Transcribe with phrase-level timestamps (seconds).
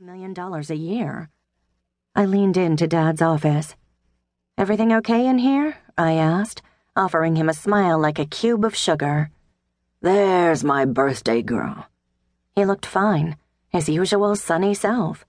[0.00, 1.28] million dollars a year.
[2.14, 3.74] I leaned into Dad's office.
[4.56, 5.76] Everything okay in here?
[5.96, 6.62] I asked,
[6.94, 9.32] offering him a smile like a cube of sugar.
[10.00, 11.88] There's my birthday girl.
[12.54, 13.38] He looked fine,
[13.70, 15.26] his usual sunny self.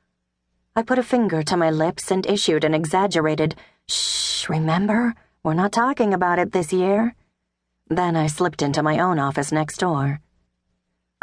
[0.76, 3.56] I put a finger to my lips and issued an exaggerated,
[3.88, 5.16] shh, remember?
[5.42, 7.16] We're not talking about it this year.
[7.88, 10.20] Then I slipped into my own office next door.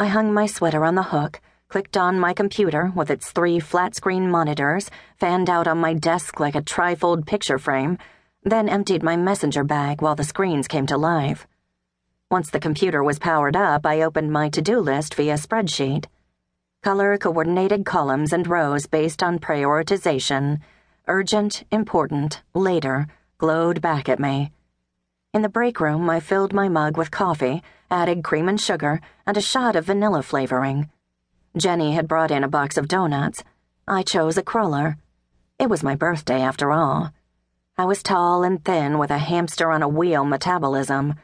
[0.00, 3.94] I hung my sweater on the hook clicked on my computer with its three flat
[3.94, 7.98] screen monitors fanned out on my desk like a trifold picture frame,
[8.42, 11.46] then emptied my messenger bag while the screens came to life.
[12.30, 16.06] Once the computer was powered up, I opened my to do list via spreadsheet.
[16.82, 20.60] Color coordinated columns and rows based on prioritization.
[21.08, 24.52] Urgent, important, later, glowed back at me.
[25.34, 29.36] In the break room, I filled my mug with coffee, added cream and sugar, and
[29.36, 30.90] a shot of vanilla flavoring.
[31.56, 33.42] Jenny had brought in a box of donuts.
[33.88, 34.98] I chose a cruller.
[35.58, 37.12] It was my birthday, after all.
[37.78, 41.14] I was tall and thin with a hamster on a wheel metabolism.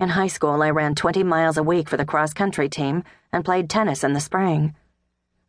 [0.00, 3.44] In high school, I ran 20 miles a week for the cross country team and
[3.44, 4.74] played tennis in the spring.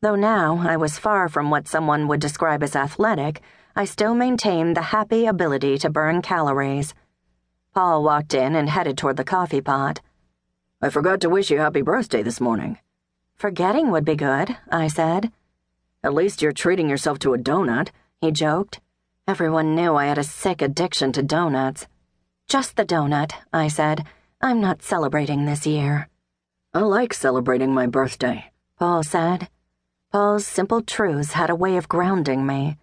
[0.02, 3.42] Though now I was far from what someone would describe as athletic,
[3.73, 6.94] I still maintained the happy ability to burn calories.
[7.73, 10.02] Paul walked in and headed toward the coffee pot.
[10.81, 12.80] I forgot to wish you happy birthday this morning.
[13.40, 15.32] Forgetting would be good, I said.
[16.04, 18.82] At least you're treating yourself to a donut, he joked.
[19.30, 21.88] Everyone knew I had a sick addiction to donuts.
[22.50, 24.04] Just the donut, I said.
[24.42, 26.10] I'm not celebrating this year.
[26.73, 29.48] I like celebrating my birthday, Paul said.
[30.12, 32.76] Paul's simple truths had a way of grounding me.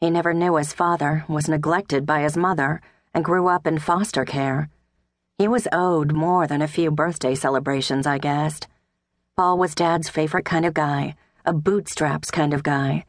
[0.00, 2.80] He never knew his father, was neglected by his mother,
[3.14, 4.70] and grew up in foster care.
[5.38, 8.66] He was owed more than a few birthday celebrations, I guessed.
[9.40, 11.14] Paul was Dad's favorite kind of guy,
[11.46, 13.06] a bootstraps kind of guy,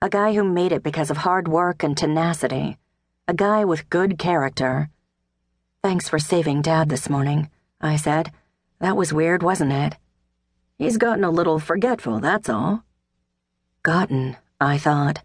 [0.00, 2.76] a guy who made it because of hard work and tenacity,
[3.26, 4.90] a guy with good character.
[5.82, 8.30] Thanks for saving Dad this morning, I said.
[8.78, 9.96] That was weird, wasn't it?
[10.78, 12.84] He's gotten a little forgetful, that's all.
[13.82, 15.24] Gotten, I thought,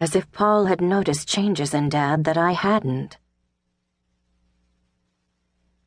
[0.00, 3.18] as if Paul had noticed changes in Dad that I hadn't.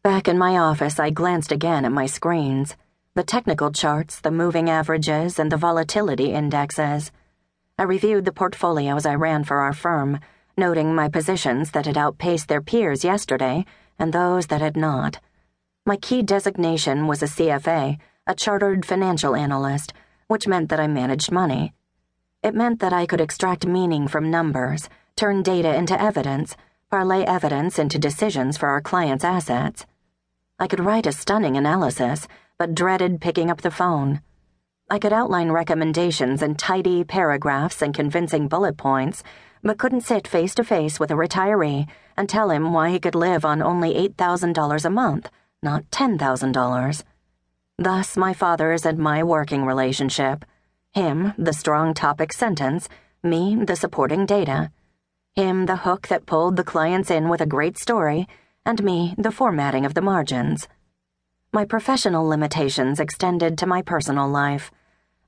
[0.04, 2.76] Back in my office, I glanced again at my screens
[3.14, 7.12] the technical charts, the moving averages, and the volatility indexes.
[7.78, 10.20] I reviewed the portfolios I ran for our firm,
[10.56, 13.66] noting my positions that had outpaced their peers yesterday
[14.00, 15.20] and those that had not.
[15.86, 19.92] My key designation was a CFA, a chartered financial analyst,
[20.28, 21.74] which meant that I managed money.
[22.42, 26.56] It meant that I could extract meaning from numbers, turn data into evidence,
[26.90, 29.86] parlay evidence into decisions for our clients' assets.
[30.62, 32.28] I could write a stunning analysis
[32.60, 34.22] but dreaded picking up the phone.
[34.92, 39.24] I could outline recommendations in tidy paragraphs and convincing bullet points,
[39.64, 43.16] but couldn't sit face to face with a retiree and tell him why he could
[43.16, 45.32] live on only $8,000 a month,
[45.64, 47.04] not $10,000.
[47.80, 50.46] Thus, my father's and my working relationship.
[50.94, 52.88] Him, the strong topic sentence,
[53.24, 54.70] me, the supporting data.
[55.34, 58.28] Him, the hook that pulled the clients in with a great story,
[58.66, 60.68] and me, the formatting of the margins.
[61.54, 64.72] My professional limitations extended to my personal life.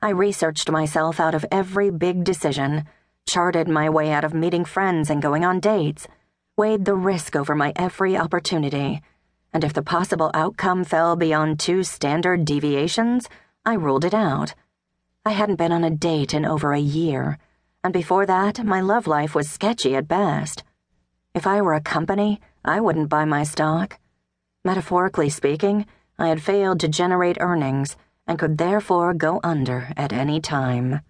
[0.01, 2.85] I researched myself out of every big decision,
[3.27, 6.07] charted my way out of meeting friends and going on dates,
[6.55, 9.01] weighed the risk over my every opportunity,
[9.53, 13.27] and if the possible outcome fell beyond two standard deviations,
[13.65, 14.53] I ruled it out.
[15.25, 17.37] I hadn't been on a date in over a year,
[17.83, 20.63] and before that, my love life was sketchy at best.
[21.33, 23.99] If I were a company, I wouldn't buy my stock.
[24.63, 25.85] Metaphorically speaking,
[26.17, 31.01] I had failed to generate earnings and could therefore go under at any time.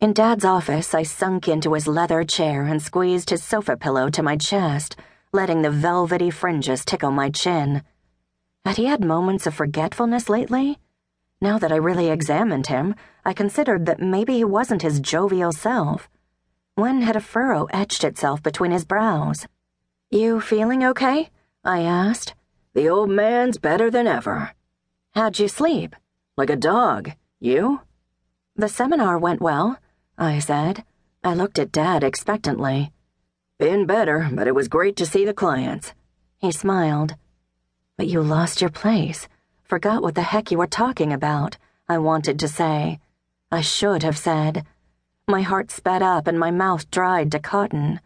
[0.00, 4.22] In Dad's office, I sunk into his leather chair and squeezed his sofa pillow to
[4.22, 4.96] my chest,
[5.32, 7.82] letting the velvety fringes tickle my chin.
[8.64, 10.78] Had he had moments of forgetfulness lately?
[11.40, 12.94] Now that I really examined him,
[13.24, 16.08] I considered that maybe he wasn't his jovial self.
[16.74, 19.46] When had a furrow etched itself between his brows?
[20.10, 21.28] You feeling okay?
[21.62, 22.34] I asked.
[22.72, 24.52] The old man's better than ever.
[25.14, 25.94] How'd you sleep?
[26.34, 27.12] Like a dog.
[27.40, 27.82] You?
[28.56, 29.78] The seminar went well,
[30.16, 30.82] I said.
[31.22, 32.90] I looked at Dad expectantly.
[33.58, 35.92] Been better, but it was great to see the clients.
[36.38, 37.16] He smiled.
[37.98, 39.28] But you lost your place.
[39.62, 42.98] Forgot what the heck you were talking about, I wanted to say.
[43.50, 44.64] I should have said.
[45.28, 48.00] My heart sped up and my mouth dried to cotton.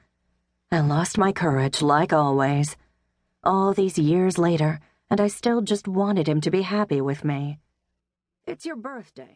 [0.71, 2.77] I lost my courage, like always.
[3.43, 7.59] All these years later, and I still just wanted him to be happy with me.
[8.47, 9.35] It's your birthday.